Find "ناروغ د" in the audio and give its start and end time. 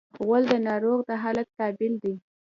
0.67-1.11